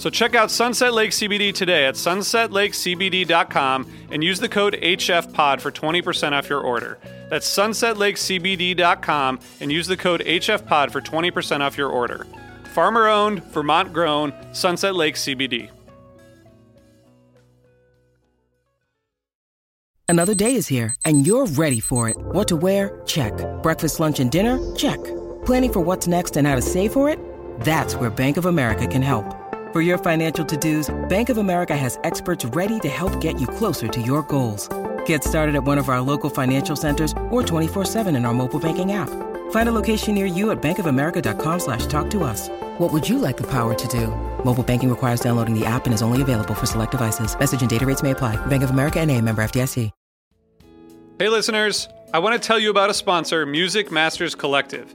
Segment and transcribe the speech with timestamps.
[0.00, 5.70] So check out Sunset Lake CBD today at sunsetlakecbd.com and use the code HFPOD for
[5.70, 6.98] 20% off your order.
[7.28, 12.26] That's sunsetlakecbd.com and use the code HFPOD for 20% off your order.
[12.72, 15.68] Farmer owned, Vermont grown, Sunset Lake CBD.
[20.08, 22.16] Another day is here, and you're ready for it.
[22.16, 23.02] What to wear?
[23.04, 23.34] Check.
[23.62, 24.58] Breakfast, lunch, and dinner?
[24.76, 24.98] Check.
[25.44, 27.18] Planning for what's next and how to save for it?
[27.60, 29.39] That's where Bank of America can help.
[29.72, 33.86] For your financial to-dos, Bank of America has experts ready to help get you closer
[33.86, 34.68] to your goals.
[35.06, 38.90] Get started at one of our local financial centers or 24-7 in our mobile banking
[38.90, 39.08] app.
[39.52, 42.48] Find a location near you at bankofamerica.com slash talk to us.
[42.78, 44.08] What would you like the power to do?
[44.44, 47.38] Mobile banking requires downloading the app and is only available for select devices.
[47.38, 48.44] Message and data rates may apply.
[48.46, 49.92] Bank of America and a member FDIC.
[51.20, 54.94] Hey listeners, I want to tell you about a sponsor, Music Masters Collective.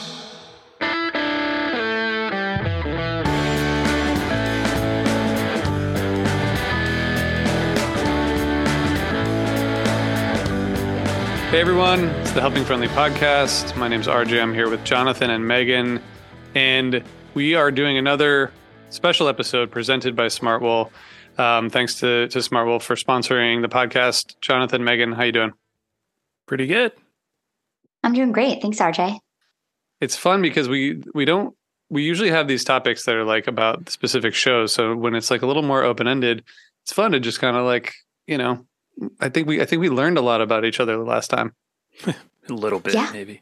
[11.51, 13.75] Hey everyone, it's the Helping Friendly podcast.
[13.75, 14.41] My name's RJ.
[14.41, 16.01] I'm here with Jonathan and Megan,
[16.55, 17.03] and
[17.33, 18.53] we are doing another
[18.89, 20.91] special episode presented by Smartwool.
[21.37, 24.39] Um, thanks to, to Smartwool for sponsoring the podcast.
[24.39, 25.51] Jonathan, Megan, how you doing?
[26.47, 26.93] Pretty good.
[28.01, 28.61] I'm doing great.
[28.61, 29.19] Thanks, RJ.
[29.99, 31.53] It's fun because we we don't
[31.89, 34.73] we usually have these topics that are like about specific shows.
[34.73, 36.45] So when it's like a little more open ended,
[36.85, 37.93] it's fun to just kind of like
[38.25, 38.65] you know.
[39.19, 41.53] I think we I think we learned a lot about each other the last time.
[42.05, 42.13] a
[42.49, 43.09] little bit, Yeah.
[43.13, 43.41] maybe.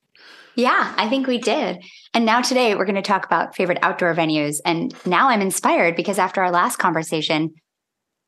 [0.55, 1.81] Yeah, I think we did.
[2.13, 4.57] And now today we're going to talk about favorite outdoor venues.
[4.65, 7.53] And now I'm inspired because after our last conversation,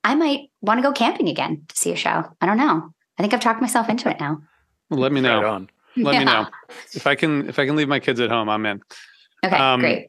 [0.04, 2.24] I might want to go camping again to see a show.
[2.40, 2.94] I don't know.
[3.18, 4.42] I think I've talked myself into it now.
[4.90, 5.42] Let me know.
[5.42, 5.70] Right on.
[5.98, 6.48] Let me know
[6.94, 8.50] if I can if I can leave my kids at home.
[8.50, 8.82] I'm in.
[9.46, 10.08] Okay, Um, great.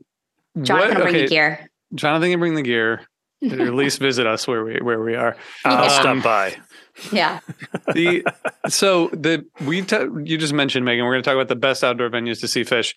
[0.61, 1.71] Jonathan will bring okay, the gear.
[1.95, 3.01] Jonathan can bring the gear.
[3.43, 5.37] Or at least visit us where we where we are.
[5.65, 5.89] I'll Yeah.
[5.89, 6.57] stop um, by.
[7.11, 7.41] Yeah.
[7.95, 8.25] the
[8.69, 11.05] so the we t- you just mentioned Megan.
[11.05, 12.95] We're going to talk about the best outdoor venues to see Phish.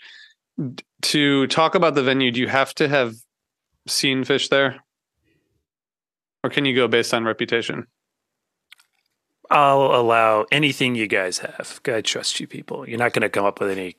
[0.59, 3.15] D- To talk about the venue, do you have to have
[3.87, 4.81] seen Phish there,
[6.43, 7.87] or can you go based on reputation?
[9.49, 11.79] I'll allow anything you guys have.
[11.87, 12.87] I trust you people.
[12.89, 13.95] You're not going to come up with any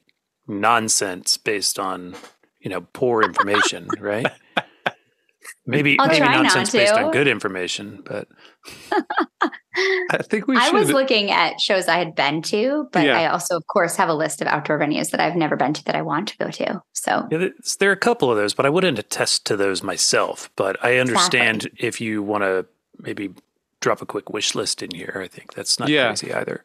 [0.48, 2.16] nonsense based on,
[2.60, 4.26] you know, poor information, right?
[5.66, 8.28] Maybe I'll maybe try not nonsense based on good information, but
[10.10, 10.74] I think we I should.
[10.74, 13.18] was looking at shows I had been to, but Yeah.
[13.18, 15.84] I also, of course, have a list of outdoor venues that I've never been to
[15.84, 16.82] that I want to go to.
[16.92, 17.48] So, Yeah,
[17.78, 20.50] there are a couple of those, but I wouldn't attest to those myself.
[20.56, 22.66] But I understand if you want to
[22.98, 23.34] maybe
[23.80, 25.20] drop a quick wish list in here.
[25.22, 26.08] I think that's not Yeah.
[26.08, 26.64] crazy either.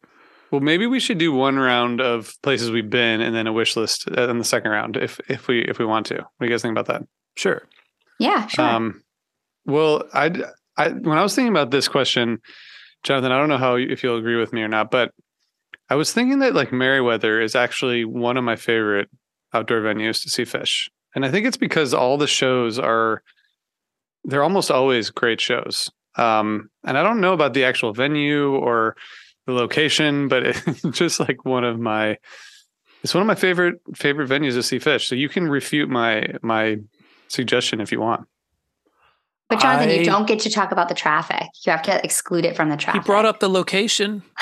[0.50, 3.76] well, maybe we should do one round of places we've been, and then a wish
[3.76, 6.14] list uh, in the second round, if if we if we want to.
[6.16, 7.06] What do you guys think about that?
[7.36, 7.62] Sure.
[8.22, 8.64] Yeah, sure.
[8.64, 9.02] Um,
[9.66, 10.30] well, I
[10.76, 12.40] I, when I was thinking about this question,
[13.02, 15.12] Jonathan, I don't know how if you'll agree with me or not, but
[15.90, 19.10] I was thinking that like Merriweather is actually one of my favorite
[19.52, 20.88] outdoor venues to see Phish.
[21.14, 23.22] And I think it's because all the shows are
[24.24, 25.90] they're almost always great shows.
[26.16, 28.96] Um, and I don't know about the actual venue or
[29.46, 32.18] the location, but it's just like one of my
[33.02, 35.06] it's one of my favorite favorite venues to see Phish.
[35.06, 36.76] So you can refute my my
[37.32, 38.26] suggestion if you want.
[39.48, 41.46] But Jonathan, I- you don't get to talk about the traffic.
[41.66, 43.04] You have to exclude it from the He traffic.
[43.04, 44.22] brought up the location.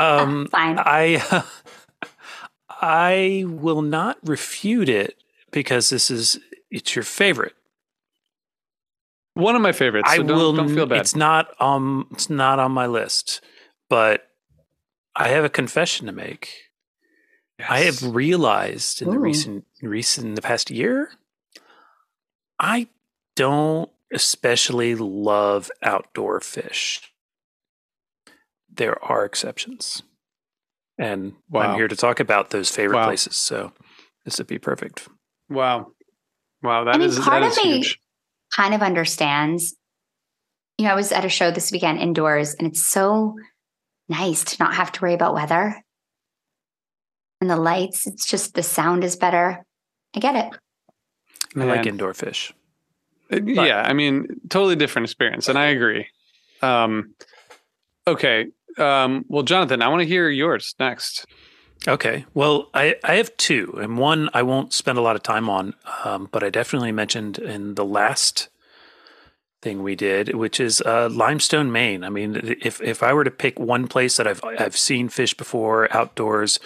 [0.00, 0.78] Um, Fine.
[0.78, 1.44] I
[2.70, 5.16] I will not refute it
[5.50, 6.38] because this is
[6.70, 7.54] it's your favorite.
[9.34, 10.08] One of my favorites.
[10.08, 10.52] So I don't, will.
[10.54, 11.00] don't feel bad.
[11.00, 12.06] It's not um.
[12.12, 13.40] It's not on my list,
[13.90, 14.28] but
[15.14, 16.48] I have a confession to make.
[17.68, 21.10] I have realized in the recent recent in the past year,
[22.58, 22.88] I
[23.36, 27.00] don't especially love outdoor Phish.
[28.70, 30.02] There are exceptions,
[30.98, 31.60] and Wow.
[31.62, 33.06] I'm here to talk about those favorite Wow.
[33.06, 33.36] places.
[33.36, 33.72] So
[34.24, 35.08] this would be perfect.
[35.48, 35.92] Wow.
[36.62, 38.00] Wow, that I mean, is part that of is me- huge.
[38.54, 39.74] kind of understands.
[40.76, 43.36] You know, I was at a show this weekend indoors, and it's so
[44.08, 45.82] nice to not have to worry about weather
[47.40, 48.06] and the lights.
[48.06, 49.64] It's just the sound is better.
[50.14, 50.58] I get it.
[51.62, 52.52] I like indoor Phish.
[53.32, 56.06] Uh, yeah, I mean, totally different experience, and I agree.
[56.62, 57.14] Um,
[58.06, 58.46] okay.
[58.78, 61.26] Um, well, Jonathan, I want to hear yours next.
[61.86, 62.24] Okay.
[62.34, 65.74] Well, I, I have two, and one I won't spend a lot of time on,
[66.04, 68.48] um, but I definitely mentioned in the last
[69.62, 72.04] thing we did, which is uh, Limestone, Maine.
[72.04, 75.36] I mean, if if I were to pick one place that I've I've seen Phish
[75.36, 76.58] before outdoors,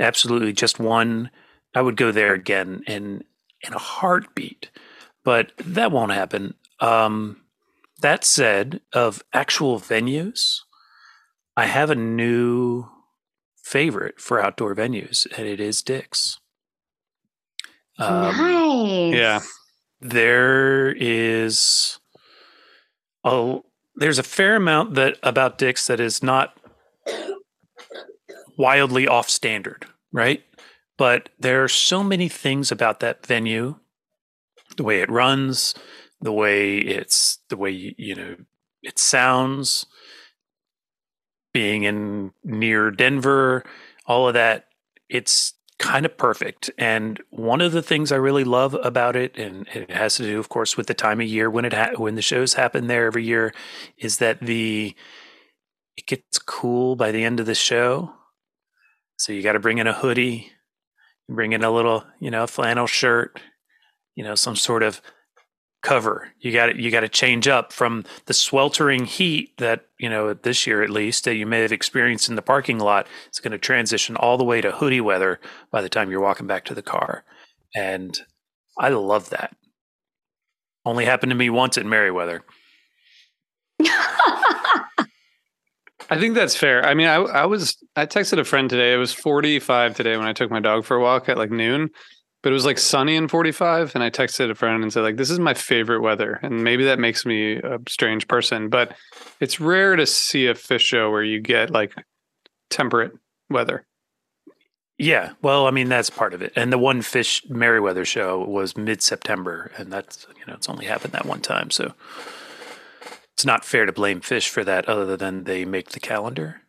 [0.00, 1.30] absolutely just one,
[1.74, 3.24] I would go there again in
[3.62, 4.70] in a heartbeat.
[5.24, 6.54] But that won't happen.
[6.80, 7.42] Um,
[8.00, 10.60] that said, of actual venues,
[11.56, 12.88] I have a new
[13.62, 16.38] favorite for outdoor venues, and it is Dick's.
[17.98, 19.14] Um, nice.
[19.14, 19.40] yeah.
[20.00, 21.98] there is
[23.24, 23.58] a
[23.96, 26.58] there's a fair amount that about Dick's that is not
[28.58, 30.44] wildly off standard, right?
[30.98, 33.76] But there are so many things about that venue,
[34.76, 35.74] the way it runs,
[36.20, 38.36] the way it's the way you, know
[38.82, 39.86] it sounds,
[41.52, 43.64] being in near Denver,
[44.06, 44.66] all of that.
[45.08, 46.70] It's kind of perfect.
[46.78, 50.38] And one of the things I really love about it, and it has to do,
[50.38, 53.06] of course, with the time of year when it ha- when the shows happen there
[53.06, 53.52] every year,
[53.98, 54.94] is that the
[55.96, 58.12] it gets cool by the end of the show.
[59.18, 60.52] So you got to bring in a hoodie,
[61.28, 63.40] bring in a little, you know, flannel shirt,
[64.14, 65.00] you know, some sort of
[65.82, 66.32] cover.
[66.40, 70.34] You got to you got to change up from the sweltering heat that you know
[70.34, 73.06] this year at least that you may have experienced in the parking lot.
[73.28, 75.40] It's going to transition all the way to hoodie weather
[75.70, 77.24] by the time you're walking back to the car,
[77.74, 78.18] and
[78.78, 79.56] I love that.
[80.84, 82.42] Only happened to me once at Merriweather.
[86.08, 86.84] I think that's fair.
[86.84, 88.94] I mean, I I was I texted a friend today.
[88.94, 91.90] It was 45 today when I took my dog for a walk at like noon,
[92.42, 95.16] but it was like sunny and 45 and I texted a friend and said like
[95.16, 98.96] this is my favorite weather and maybe that makes me a strange person, but
[99.40, 101.94] it's rare to see a Phish show where you get like
[102.70, 103.12] temperate
[103.50, 103.84] weather.
[104.98, 106.52] Yeah, well, I mean that's part of it.
[106.56, 110.86] And the one Phish Merriweather show was mid September, and that's you know it's only
[110.86, 111.92] happened that one time, so
[113.36, 116.62] it's not fair to blame Phish for that, other than they make the calendar.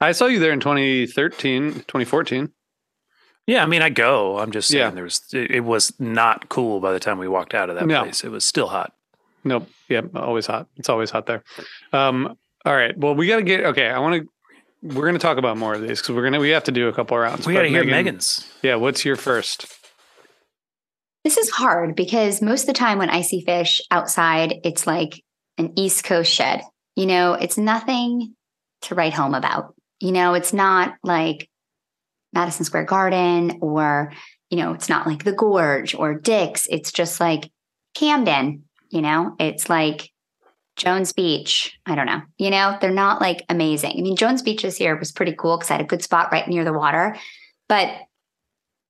[0.00, 2.50] I saw you there in 2013, 2014.
[3.46, 4.38] Yeah, I mean I go.
[4.38, 4.90] I'm just saying Yeah.
[4.92, 7.86] there was it, it was not cool by the time we walked out of that
[7.86, 8.02] No.
[8.04, 8.24] place.
[8.24, 8.94] It was still hot.
[9.44, 9.68] Nope.
[9.90, 10.16] Yep.
[10.16, 10.68] Always hot.
[10.76, 11.42] It's always hot there.
[11.92, 12.96] Um, all right.
[12.96, 13.88] Well, we got to get, okay.
[13.88, 14.28] I want to,
[14.94, 16.72] we're going to talk about more of these because we're going to, we have to
[16.72, 17.46] do a couple rounds.
[17.46, 18.50] We got to hear Megan- Megan's.
[18.62, 18.76] Yeah.
[18.76, 19.66] What's your first?
[21.24, 25.22] This is hard because most of the time when I see Phish outside, it's like
[25.56, 26.62] an East Coast shed.
[26.96, 28.34] You know, it's nothing
[28.82, 29.74] to write home about.
[30.00, 31.48] You know, it's not like
[32.34, 34.12] Madison Square Garden or,
[34.50, 36.66] you know, it's not like the Gorge or Dick's.
[36.68, 37.50] It's just like
[37.94, 40.10] Camden, you know, it's like
[40.76, 41.78] Jones Beach.
[41.86, 42.20] I don't know.
[42.36, 43.92] You know, they're not like amazing.
[43.96, 46.32] I mean, Jones Beach this year was pretty cool because I had a good spot
[46.32, 47.16] right near the water.
[47.68, 47.88] But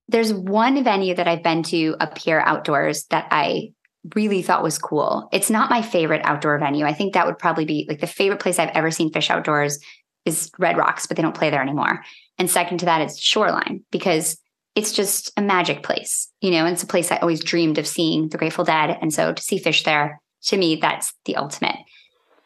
[0.08, 3.72] there's one venue that I've been to up here outdoors that I
[4.14, 5.28] really thought was cool.
[5.32, 6.84] It's not my favorite outdoor venue.
[6.84, 9.78] I think that would probably be like the favorite place I've ever seen Phish outdoors
[10.24, 12.02] is Red Rocks, but they don't play there anymore.
[12.38, 14.38] And second to that is Shoreline because
[14.74, 16.30] it's just a magic place.
[16.40, 18.98] You know, it's a place I always dreamed of seeing the Grateful Dead.
[19.00, 21.76] And so to see Phish there, to me, that's the ultimate.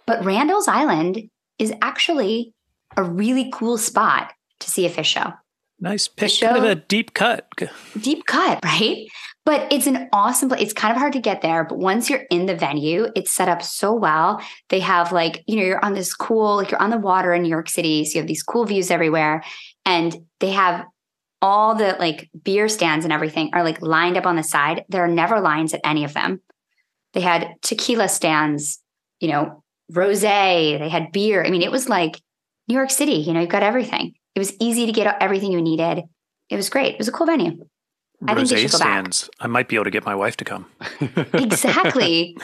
[0.06, 2.54] But Randall's Island is actually
[2.96, 5.32] a really cool spot to see a Phish show.
[5.80, 6.30] Nice pick.
[6.30, 7.48] show- Kind of a deep cut.
[8.00, 9.06] Deep cut, right?
[9.44, 10.60] But it's an awesome place.
[10.60, 13.48] It's kind of hard to get there, but once you're in the venue, it's set
[13.48, 14.42] up so well.
[14.68, 17.42] They have like, you know, you're on this cool, like you're on the water in
[17.42, 18.04] New York City.
[18.04, 19.42] So you have these cool views everywhere.
[19.86, 20.84] And they have
[21.40, 24.84] all the like beer stands and everything are like lined up on the side.
[24.90, 26.42] There are never lines at any of them.
[27.14, 28.82] They had tequila stands,
[29.20, 31.42] you know, rose, they had beer.
[31.42, 32.20] I mean, it was like
[32.68, 34.12] New York City, you know, you've got everything.
[34.38, 36.04] It was easy to get everything you needed.
[36.48, 36.92] It was great.
[36.94, 37.66] It was a cool venue.
[38.24, 38.86] I think they should go back.
[38.86, 39.28] stands.
[39.40, 40.66] I might be able to get my wife to come.
[41.34, 42.36] Exactly.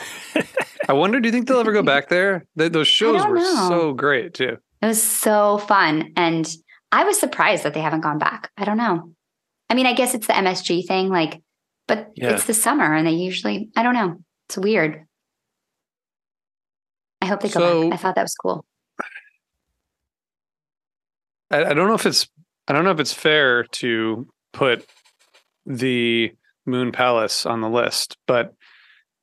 [0.89, 2.45] I wonder, do you think they'll ever go back there?
[2.57, 3.69] Th- those shows were know.
[3.69, 4.57] so great too.
[4.81, 6.11] it was so fun.
[6.17, 6.45] And
[6.91, 8.51] I was surprised that they haven't gone back.
[8.57, 9.13] I don't know.
[9.69, 11.41] I mean, I guess it's the MSG thing, like,
[11.87, 12.31] but Yeah.
[12.33, 14.17] it's the summer and they usually, I don't know.
[14.49, 15.05] It's weird.
[17.21, 17.93] I hope they go So- back.
[17.93, 18.65] I thought that was cool.
[21.55, 22.27] I, I don't know if it's
[22.67, 24.85] I don't know if it's fair to put
[25.65, 26.31] the
[26.65, 28.53] Moon Palace on the list, but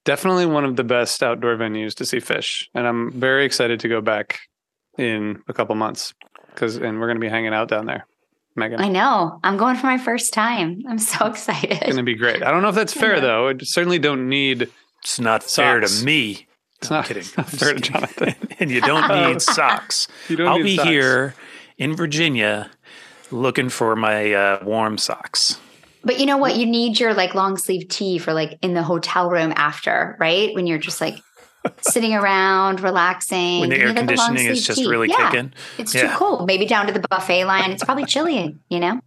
[0.04, 2.66] definitely one of the best outdoor venues to see Phish.
[2.74, 4.40] And I'm very excited to go back
[4.98, 6.14] in a couple months
[6.54, 8.06] because and we're going to be hanging out down there.
[8.54, 9.40] Megan, I know.
[9.42, 10.82] I'm going for my first time.
[10.86, 11.70] I'm so excited.
[11.72, 12.42] it's going to be great.
[12.42, 13.20] I don't know if that's fair Yeah.
[13.20, 13.48] though.
[13.48, 14.68] I certainly don't need.
[15.02, 16.46] It's not fair to me.
[16.80, 17.22] It's No, I'm not, kidding.
[17.22, 18.34] it's not fair to Jonathan.
[18.60, 20.06] and you don't need socks.
[20.28, 20.50] You don't need socks.
[20.50, 20.88] I'll need be socks.
[20.90, 21.34] here
[21.82, 22.70] in Virginia
[23.32, 25.58] looking for my uh, warm socks.
[26.04, 26.56] But you know what?
[26.56, 30.54] You need your like long sleeve tee for like in the hotel room after, right?
[30.54, 31.16] When you're just like
[31.80, 33.60] sitting around, relaxing.
[33.60, 34.88] When the air get long conditioning is just tee.
[34.88, 35.52] really yeah, kicking.
[35.76, 36.12] It's Yeah.
[36.12, 36.46] too cold.
[36.46, 37.72] Maybe down to the buffet line.
[37.72, 39.00] It's probably chilly, you know?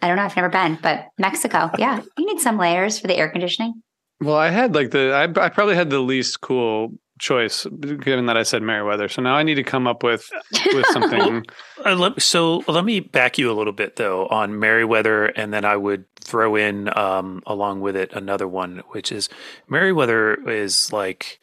[0.00, 0.22] I don't know.
[0.22, 2.00] I've never been, but Mexico, yeah.
[2.16, 3.82] You need some layers for the air conditioning.
[4.20, 7.64] Well, I had like the I, I probably had the least cool choice
[8.00, 9.08] given that I said Merriweather.
[9.08, 10.28] So now I need to come up with
[10.74, 11.44] with something.
[11.86, 15.64] Uh, let, so let me back you a little bit though on Merriweather, and then
[15.64, 19.28] I would throw in um, along with it another one, which is
[19.68, 21.40] Merriweather is like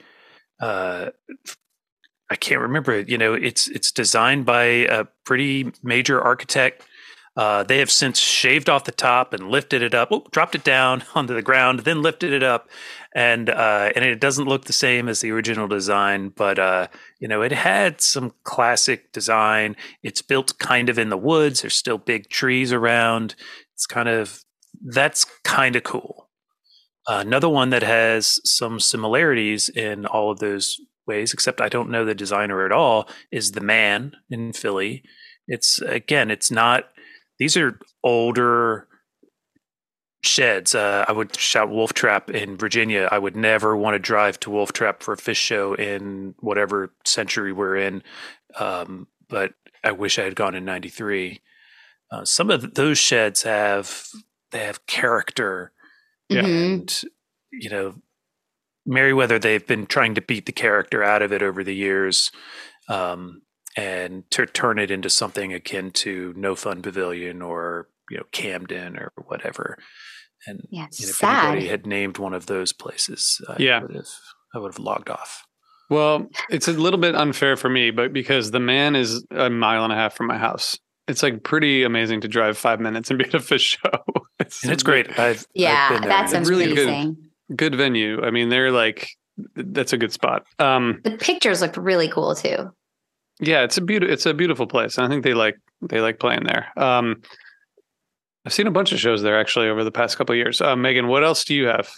[0.59, 1.09] uh,
[2.29, 3.09] I can't remember it.
[3.09, 6.85] You know, it's it's designed by a pretty major architect.
[7.35, 10.63] Uh, they have since shaved off the top and lifted it up, oh, dropped it
[10.63, 12.69] down onto the ground, then lifted it up,
[13.13, 16.87] and uh, and it doesn't look the same as the original design, but uh,
[17.19, 19.75] you know, it had some classic design.
[20.03, 21.61] It's built kind of in the woods.
[21.61, 23.35] There's still big trees around.
[23.73, 24.43] It's kind of
[24.81, 26.29] that's kind of cool.
[27.07, 32.05] Another one that has some similarities in all of those ways, except I don't know
[32.05, 35.03] the designer at all, is the Mann in Philly.
[35.47, 36.89] It's again, it's not.
[37.39, 38.87] These are older
[40.23, 40.75] sheds.
[40.75, 43.07] Uh, I would shout Wolf Trap in Virginia.
[43.11, 46.93] I would never want to drive to Wolf Trap for a Phish show in whatever
[47.05, 48.03] century we're in.
[48.59, 49.53] Um, but
[49.83, 51.39] I wish I had gone in '93.
[52.11, 54.07] Uh, some of those sheds have
[54.51, 55.71] they have character,
[56.27, 56.41] Yeah.
[56.41, 56.73] Mhm.
[56.73, 57.01] and
[57.51, 57.95] you know,
[58.85, 59.39] Merriweather.
[59.39, 62.31] They've been trying to beat the character out of it over the years.
[62.89, 63.43] Um,
[63.79, 68.97] and to turn it into something akin to No Fun Pavilion or you know Camden
[68.97, 69.77] or whatever.
[70.47, 71.45] And Yeah, you know, if sad.
[71.45, 73.81] anybody had named one of those places, I Yeah.
[73.81, 74.07] would have,
[74.55, 75.43] I would have logged off.
[75.89, 79.83] Well, it's a little bit unfair for me, but because the Mann is a mile
[79.83, 83.17] and a half from my house, it's like pretty amazing to drive five minutes and
[83.19, 84.03] be at a Phish show.
[84.39, 85.09] It's And it's great.
[85.19, 86.09] I've, I've Yeah, been there.
[86.09, 86.87] that's It's really good.
[86.87, 87.17] amazing.
[87.55, 88.21] good venue.
[88.23, 89.09] I mean, they're like
[89.55, 90.43] that's a good spot.
[90.59, 92.71] Um, The pictures looked really cool too.
[93.39, 94.97] Yeah, it's a beautiful it's a beautiful place.
[94.97, 96.67] I think they like they like playing there.
[96.77, 97.21] Um,
[98.45, 100.61] I've seen a bunch of shows there actually over the past couple of years.
[100.61, 101.89] Uh, Megan, what else do you have?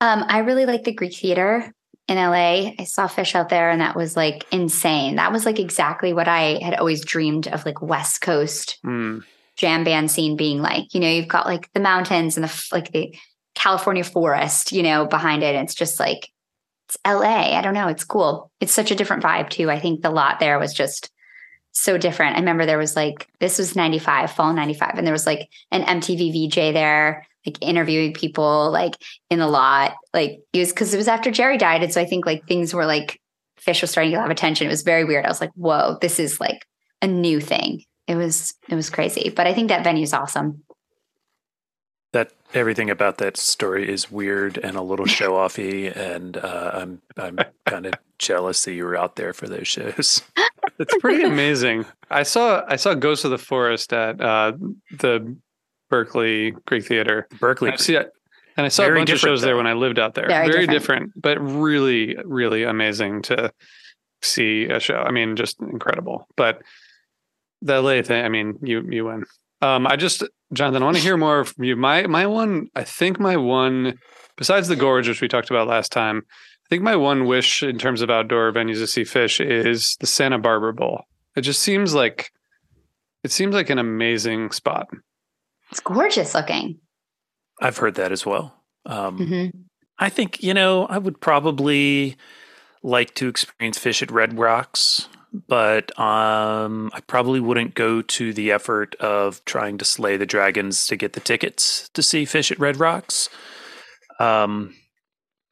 [0.00, 1.72] Um, I really like the Greek Theater
[2.08, 2.72] in LA.
[2.78, 5.16] I saw Phish out there, and that was like insane.
[5.16, 9.20] That was like exactly what I had always dreamed of, like West Coast Hmm.
[9.56, 10.92] jam band scene being like.
[10.94, 13.14] You know, you've got like the mountains and the like the
[13.54, 15.54] California forest, you know, behind it.
[15.54, 16.28] It's just like
[16.92, 17.56] it's LA.
[17.56, 17.88] I don't know.
[17.88, 18.50] It's cool.
[18.60, 19.70] It's such a different vibe too.
[19.70, 21.10] I think the lot there was just
[21.72, 22.36] so different.
[22.36, 25.82] I remember there was like this was 95, fall 95, and there was like an
[25.82, 28.94] MTV VJ there, like interviewing people like
[29.30, 29.94] in the lot.
[30.12, 31.82] Like it was because it was after Jerry died.
[31.82, 33.20] And so I think like things were like
[33.60, 34.66] Phish was starting to have attention.
[34.66, 35.24] It was very weird.
[35.24, 36.66] I was like, whoa, this is like
[37.00, 37.84] a new thing.
[38.06, 39.32] It was it was crazy.
[39.34, 40.64] But I think that venue's awesome.
[42.12, 47.02] That everything about that story is weird and a little show offy, and uh, I'm
[47.16, 50.22] I'm kind of jealous that you were out there for those shows.
[50.78, 51.84] It's pretty amazing.
[52.10, 54.52] I saw I saw Ghost of the Forest at uh,
[54.98, 55.36] the
[55.90, 57.28] Berkeley Greek Theater.
[57.38, 57.96] Berkeley, I've seen,
[58.56, 60.26] And I saw Very a bunch of different, shows there when I lived out there.
[60.26, 61.12] Very Very, different.
[61.12, 61.22] different.
[61.22, 63.52] but really, really amazing to
[64.22, 64.96] see a show.
[64.96, 66.26] I mean, just incredible.
[66.36, 66.62] But
[67.60, 69.24] the LA thing, I mean, you you win.
[69.62, 71.76] Um, I just, Jonathan, I want to hear more from you.
[71.76, 73.98] My my one, I think my one,
[74.36, 77.78] besides the gorge, which we talked about last time, I think my one wish in
[77.78, 81.04] terms of outdoor venues to see Phish is the Santa Barbara Bowl.
[81.36, 82.30] It just seems like
[83.22, 84.88] it seems like an amazing spot.
[85.70, 86.80] It's gorgeous looking.
[87.60, 88.54] I've heard that as well.
[88.84, 89.46] Um, hmm
[89.98, 92.16] I think, you know, I would probably
[92.82, 98.52] like to experience Phish at Red Rocks, but um, I probably wouldn't go to the
[98.52, 102.58] effort of trying to slay the dragons to get the tickets to see Phish at
[102.58, 103.28] Red Rocks.
[104.20, 104.74] Um,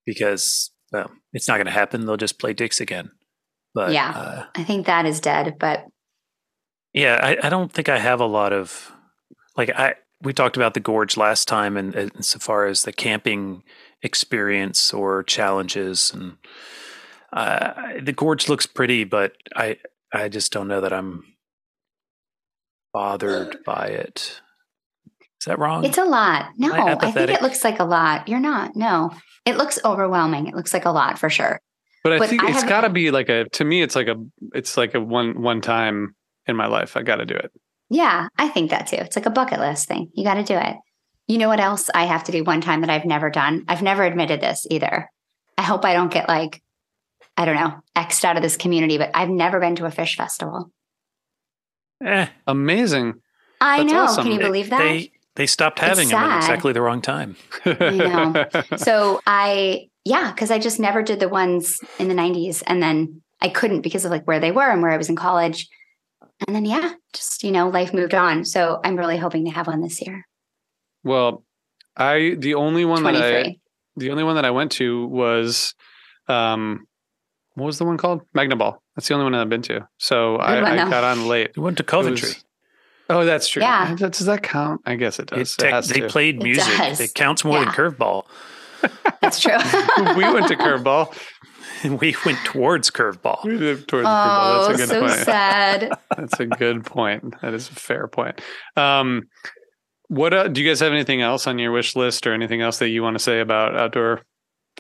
[0.07, 2.05] because well, it's not going to happen.
[2.07, 3.11] They'll just play Dick's again.
[3.75, 4.11] But Yeah.
[4.11, 5.87] uh, I think that is dead, but
[6.93, 8.93] yeah, I, I don't think I have a lot of
[9.57, 12.93] like I we talked about the gorge last time, and, and so far as the
[12.93, 13.63] camping
[14.03, 16.37] experience or challenges, and
[17.33, 19.79] uh, the gorge looks pretty, but I
[20.13, 21.25] I just don't know that I'm
[22.93, 24.41] bothered by it.
[25.41, 25.85] Is that wrong?
[25.85, 26.51] it's a lot.
[26.59, 28.29] No, I think it looks like a lot.
[28.29, 28.77] You're not.
[28.77, 29.11] No,
[29.47, 30.47] it looks overwhelming.
[30.49, 31.61] It looks like a lot for sure.
[32.05, 34.09] But I But think I it's got to be like a to me it's like
[34.09, 34.17] a
[34.55, 36.15] it's like a one one time
[36.47, 37.51] in my life I got to do it.
[37.89, 38.97] Yeah, I think that too.
[38.97, 40.11] It's like a bucket list thing.
[40.15, 40.77] You got to do it.
[41.27, 43.65] You know what else I have to do one time that I've never done?
[43.69, 45.11] I've never admitted this either.
[45.59, 46.63] I hope I don't get like,
[47.41, 50.15] I don't know, X'd out of this community, but I've never been to a Phish
[50.15, 50.71] festival.
[52.05, 53.15] eh, Amazing.
[53.63, 54.01] I That's know.
[54.03, 54.25] awesome.
[54.25, 54.79] Can you believe that?
[54.79, 57.37] They they stopped having them at exactly the wrong time.
[57.65, 58.45] know.
[58.77, 62.63] so I, yeah, because I just never did the ones in the 90s.
[62.67, 65.17] And then I couldn't because of like where they were and where I was in
[65.17, 65.67] college.
[66.47, 68.45] And then, yeah, just, you know, life moved on.
[68.45, 70.27] So I'm really hoping to have one this year.
[71.05, 71.43] well,
[71.97, 73.57] I the only one that I
[73.97, 75.75] the only one that I went to was
[76.29, 76.87] um
[77.55, 78.23] what was the one called?
[78.37, 78.79] Magnaball.
[78.97, 79.87] That's the only one I've been to.
[79.99, 81.57] So I, I got on late.
[81.57, 82.29] We went to Coventry.
[82.29, 82.45] was-
[83.09, 83.63] oh, that's true.
[83.63, 83.95] Yeah.
[83.95, 84.81] Does does that count?
[84.87, 85.55] I guess it It does.
[85.55, 86.09] It, tech- has they to.
[86.09, 86.77] played It music.
[86.77, 87.01] does.
[87.01, 87.65] It counts more Yeah.
[87.65, 88.25] than curveball.
[89.21, 89.53] That's true.
[90.17, 91.15] we went to Curveball.
[92.01, 93.45] we went towards curveball.
[93.45, 94.69] We did towards oh, Curveball.
[94.69, 95.13] That's a good so point.
[95.27, 95.91] sad.
[96.17, 97.41] That's a good point.
[97.43, 98.41] That is a fair point.
[98.77, 99.25] Um,
[100.09, 102.79] what uh, do you guys have anything else on your wish list, or anything else
[102.79, 104.23] that you want to say about outdoor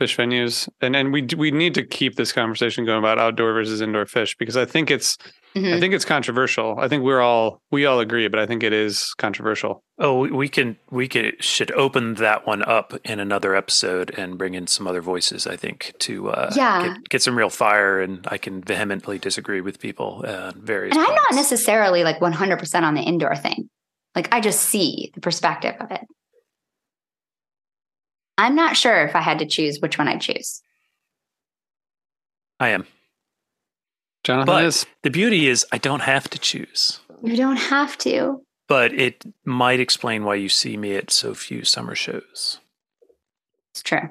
[0.00, 0.68] Phish venues?
[0.80, 4.36] And and we we need to keep this conversation going about outdoor versus indoor Phish
[4.38, 5.18] because I think it's
[5.54, 5.80] I Mhm.
[5.80, 6.78] think it's controversial.
[6.78, 9.82] I think we're all we all agree, but I think it is controversial.
[9.98, 14.38] Oh, we- we can we could should open that one up in another episode and
[14.38, 15.46] bring in some other voices.
[15.48, 16.86] I think to uh, Yeah.
[16.94, 20.96] get, get some real fire, and I can vehemently disagree with people uh, on various.
[20.96, 23.68] And I'm not necessarily like 100% on the indoor thing.
[24.14, 26.00] Like I just see the perspective of it.
[28.40, 30.62] I'm not sure if I had to choose which one I'd choose.
[32.58, 32.86] I am.
[34.24, 38.42] Jonathan But is the beauty is I don't have to choose, You don't have to.
[38.68, 42.60] but it might explain why you see me at so few summer shows.
[43.72, 44.08] It's true.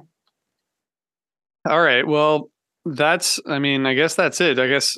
[1.68, 2.08] all right.
[2.08, 2.50] Well,
[2.86, 3.40] that's.
[3.46, 4.58] I mean, I guess that's it.
[4.58, 4.98] I guess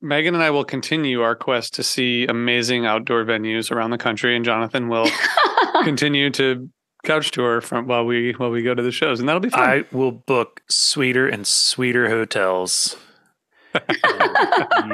[0.00, 4.34] Megan and I will continue our quest to see amazing outdoor venues around the country,
[4.36, 5.08] and Jonathan will
[5.84, 6.70] continue to
[7.04, 9.60] couch tour from while we while we go to the shows, and that'll be fun.
[9.60, 12.96] I will book sweeter and sweeter hotels.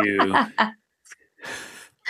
[0.05, 0.35] you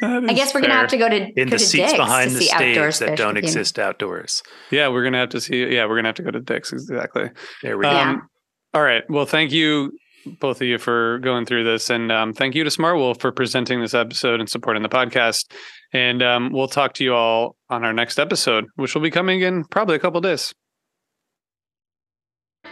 [0.02, 2.30] I guess we're gonna have to go to in go the to seats Dick's behind
[2.30, 4.42] to the see stage that don't with exist outdoors.
[4.70, 5.72] Yeah, we're gonna have to see.
[5.72, 7.30] Yeah, we're gonna have to go to Dick's exactly.
[7.62, 7.90] There we go.
[7.92, 8.10] Yeah.
[8.10, 8.28] Um,
[8.72, 9.08] all right.
[9.08, 9.92] Well, thank you
[10.40, 13.80] both of you for going through this, and um, thank you to Smartwool for presenting
[13.80, 15.52] this episode and supporting the podcast.
[15.94, 19.42] And um, we'll talk to you all on our next episode, which will be coming
[19.42, 20.52] in probably a couple days.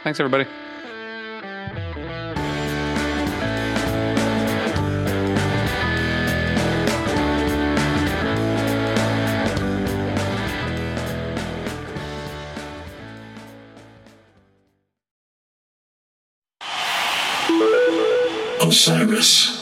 [0.03, 0.45] Thanks, everybody.
[18.61, 19.62] Osiris.